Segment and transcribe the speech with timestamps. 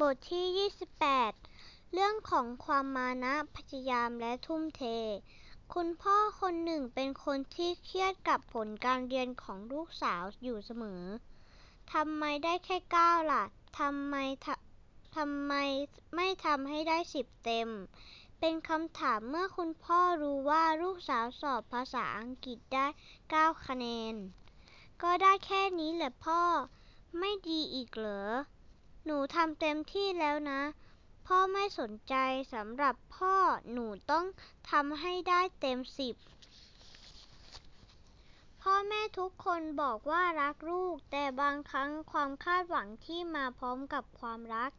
[0.00, 0.70] บทที่
[1.20, 4.82] 28 เรื่องของความมานะพยายามและทุ่มเท
[5.74, 11.02] คุณพ่อคนหนึ่งเป็นคนที่เครียดกับผลการเรียนของลูกสาวอยู่เสมอ
[11.92, 13.44] ทำไมได้แค่เก้าล่ะ
[13.78, 14.16] ทำไม
[15.16, 15.52] ทำไม
[16.14, 17.68] ไม่ทำให้ได้สิบเต็ม
[18.38, 22.86] เป็นคำถามเมื่อคุณพ่อรู้ว่าลูกสาวสอบภาษาอังกฤษได้
[23.30, 24.14] เก้าคะแนน
[25.02, 26.42] ก็ได้แค่นี้แหละพ่อ
[27.18, 28.26] ไม่ดีอีกเหรอ
[29.04, 30.60] หนูทำเต็มที่แล้วนะ
[31.26, 32.14] พ่อไม่สนใจ
[32.54, 33.36] สำหรับพ่อ
[33.72, 34.26] หนูต้อง
[34.70, 36.14] ทำให้ได้เต็มสิบ
[38.62, 44.70] พ่อแม่ทุกคนบอกว่ารักลูก แต่บางครั้งความคาดหวังที่มาพร้อมกับความรัก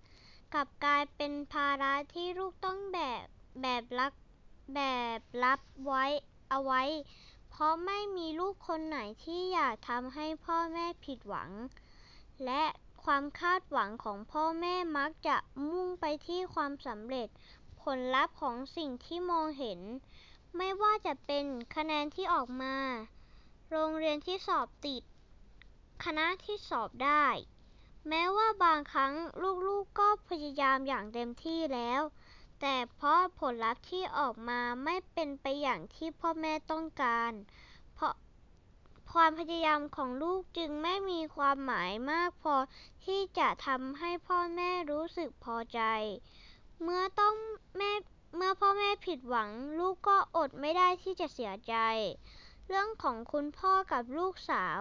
[0.53, 3.25] กลับกลายเป็นภาระที่ลูกต้องแบก
[3.61, 4.13] แบบรัก
[4.75, 4.81] แบ
[5.17, 6.05] บรับไว้
[6.49, 6.83] เอาไว้
[7.49, 11.49] เพราะไม่มีลูกคนไหนที่อยากทำให้พ่อแม่ผิดหวัง
[12.45, 12.63] และ
[13.05, 15.37] ความคาดหวังของพ่อแม่มักจะ
[15.69, 17.27] มุ่งไปที่ความสำเร็จ
[17.81, 19.79] ผลลัพธ์ของสิ่งที่มองเห็น
[20.57, 21.45] ไม่ว่าจะเป็น
[21.75, 22.75] คะแนนที่ออกมา
[23.69, 25.03] โรงเรียนที่สอบติด
[26.03, 27.25] คณะที่สอบได้
[28.09, 29.13] แม้ว่าบางครั้ง
[29.67, 32.01] ลูกๆก็พยายามอย่างเต็มที่แล้ว
[32.61, 37.31] แต่เพราะผลลัพธ์ที่ออกมาไม่เป็นไปอย่างที่พ่อแม่ต้องการ
[37.93, 38.13] เพราะ
[39.13, 42.55] ความพยายามของลูกจึงไม่มีความหมายมากพอ
[43.05, 45.81] ที่จะทำให้พ่อแม่รู้สึกพอใจ
[46.81, 47.35] เมื่อต้อง
[47.77, 47.91] แม่
[48.35, 51.75] เมื่อพ่อแม่ผิดหวัง ลูกก็อดไม่ได้ที่จะเสียใจ
[52.67, 54.79] เรื่องของคุณพ่อกับลูกสาว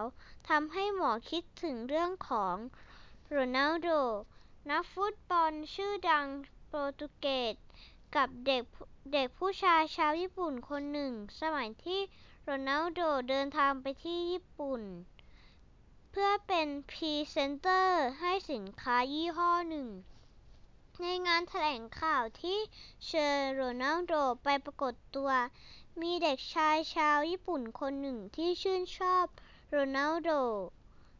[0.49, 2.55] ทำให้หมอคิดถึงเรื่องของ
[3.29, 3.89] โรนัลโด
[4.69, 6.27] นักฟุตบอลชื่อดัง
[6.67, 7.53] โปรตุเกส
[8.15, 8.63] กับเด็ก
[9.13, 12.01] เด็กผู้ชายชาวญี่ปุ่นคนหนึ่ง สมัยที่
[12.45, 14.81] โรนัลโดเดินทางไปที่ญี่ปุ่น
[16.09, 19.87] เพื่อเป็นพรีเซนเตอร์ให้สินค้ายี่ห้อหนึ่ง
[21.01, 22.59] ในงานแถลงข่าวที่
[23.07, 25.31] เชิญโรนัลโดไปปรากฏตัว
[26.01, 29.25] มีเด็กชายชาวญี่ปุ่นคนหนึ่งที่ชื่นชอบ
[29.69, 30.31] โรนัลโด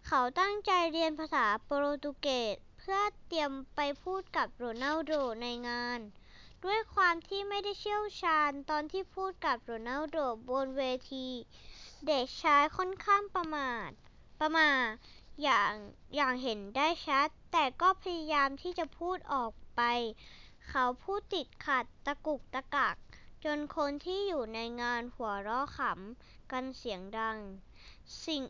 [0.07, 6.01] เขาตั้งใจเรียนภาษาโปรตุเกสเพื่อเตรียมไปพูดกับโรนัลโดในงาน
[6.63, 10.17] ด้วยความที่ไม่ได้เชี่ยวชาญตอนที่พูดกับโรนัลโด
[10.49, 11.27] บนเวที
[12.07, 13.89] เด็กชายค่อนข้างประมาท
[14.39, 14.69] ประมา
[15.43, 15.73] อย่าง
[16.15, 19.81] อย่างเห็นได้ชัด แต่ก็พยายามที่จะพูดออกไป
[20.69, 22.95] เขาพูดติดขัดตะกุกตะกัก
[23.43, 27.37] จนคนที่อยู่ในงานหัวเราะขำกันเสียงดัง
[28.25, 28.41] สิ่ง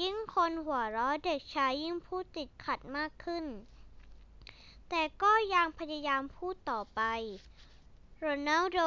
[0.00, 3.44] ยิ่งคนหัวเราะเด็กชายยิ่งพูดติดขัดมากขึ้น
[4.94, 7.00] แต่ก็ยังพยายามพูดต่อไป
[8.18, 8.80] โรนัลโด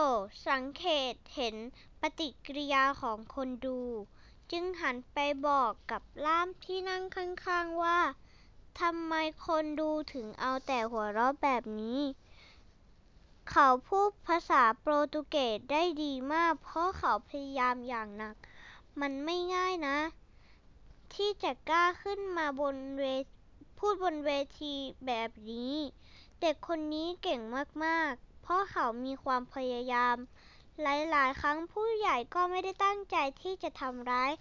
[0.48, 1.56] สังเกตเห็น
[2.02, 3.80] ปฏิกิริยาของคนดู
[4.52, 5.18] จึงหันไป
[5.48, 8.00] บอกกับล่ามที่นั่งข้างๆว่า
[8.80, 9.14] ทำไม
[9.46, 12.02] คนดูถึงเอาแต่หัวเราะแบบนี้
[13.50, 18.36] เขาพูดภาษาโปรตุเกสได้ดีมาก เพราะเขาพยายามอย่างหนัก
[19.00, 19.98] มันไม่ง่ายนะ
[21.14, 23.06] ที่จะกล้าขึ้นมาบนเว
[23.78, 24.32] พูดบนเว
[24.62, 24.76] ที
[25.08, 25.76] แบบนี้
[26.42, 27.42] เด็กคนนี้เก่ง
[27.84, 30.16] มากๆ เพราะเขามีความพยายาม
[30.82, 34.32] หลายๆ ครั้งผู้ใหญ่ก็ไม่ได้ตั้งใจที่จะทำร้าย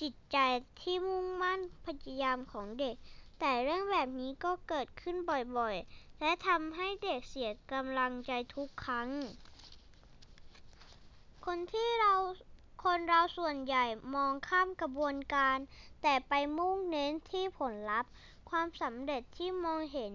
[0.00, 0.38] จิตใจ
[0.80, 2.94] ที่มุ่งมั่นพยายามของเด็ก
[3.40, 5.16] แต่เรื่องแบบนี้ก็เกิดขึ้น
[5.58, 9.08] บ่อยๆ และทำให้เด็กเสียกำลังใจทุกครั้ง
[11.46, 12.14] คนที่เรา
[12.84, 13.84] คนเราส่วนใหญ่
[14.14, 15.56] มองข้ามกระบวนการ
[16.02, 18.10] แต่ไปมุ่งเน้นที่ผลลัพธ์
[18.50, 20.14] ความสำเร็จที่มองเห็น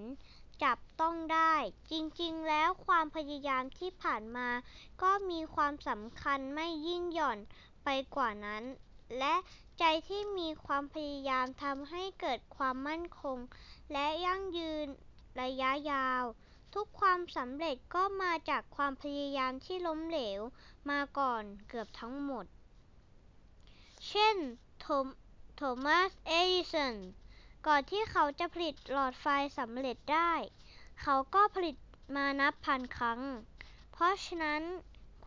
[0.64, 1.54] จับต้องได้
[1.92, 4.50] จริงๆ แล้วความพยายามที่ผ่านมา
[5.02, 7.40] ก็มีความสำคัญไม่ยิ่งหย่อน
[7.84, 8.64] ไปกว่านั้น
[9.20, 9.36] และ
[9.80, 13.38] ใจที่มีความพยายามทำให้เกิดความมั่นคง
[13.92, 14.88] และยั่งยืน
[15.42, 16.24] ระยะยาว
[16.74, 20.42] ทุกความสำเร็จก็มาจากความพยายามที่ล้มเหลว
[20.90, 22.46] มาก่อนเกือบทั้งหมด
[24.08, 24.38] เช่น
[25.56, 26.96] โทมัส เอดิสัน
[27.68, 29.28] ก่อนที่เขาจะผลิตหลอดไฟ
[29.58, 30.34] สำเร็จได้
[31.02, 31.76] เขาก็ผลิต
[32.16, 33.22] มานับพันครั้ง
[33.94, 34.62] เพราะฉะนั้น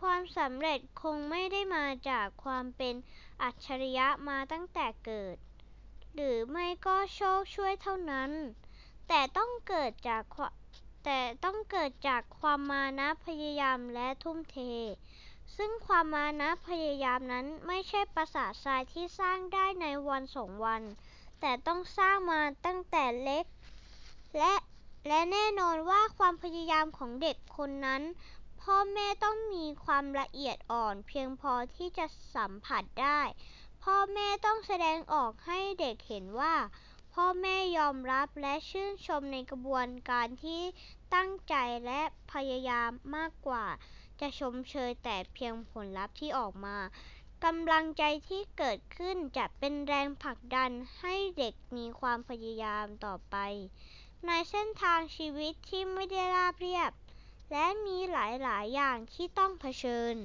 [0.00, 2.94] ความสำเร็จคงไม่ได้มาจากความเป็น
[3.42, 5.36] อัจฉริยะมาตั้งแต่เกิด
[6.14, 8.30] หรือไม่ก็โชคช่วยเท่านั้น
[9.08, 10.22] แต่ต้องเกิดจาก
[11.04, 14.56] แต่ต้องเกิดจากความมานะพยายามและทุ่มเท
[15.56, 20.82] ซึ่งความมานะพยายามนั้นไม่ใช่ปราสาททรายที่สร้างได้ในวันสองวัน
[21.46, 23.44] แต่ต้องสร้างมาตั้งแต่เล็ก
[24.38, 24.54] และ
[25.08, 28.02] และแน่นอนว่าความพยายามของเด็กคนนั้น
[28.62, 33.20] พ่อแม่ต้องมีความละเอียดอ่อนเพียงพอที่จะสัมผัสได้
[33.84, 36.54] พ่อแม่ต้องแสดงออกให้เด็กเห็นว่า
[37.14, 40.62] พ่อแม่ยอมรับและชื่นชมในกระบวนการที่
[41.14, 41.54] ตั้งใจ
[41.86, 42.00] และ
[42.32, 43.66] พยายามมากกว่า
[44.20, 46.76] จะชมเชยแต่เพียงผลลัพธ์ที่ออกมา
[47.44, 50.70] กำลังใจที่เกิดขึ้นจะเป็นแรงผลักดัน
[51.00, 53.36] ให้เด็กมีความพยายามต่อไป
[54.26, 56.92] ในเส้นทางชีวิตที่ไม่ได้ราบเรียบ
[57.52, 58.16] และมีห
[58.48, 60.16] ลาย ๆ อย่างที่ต้องเผชิญ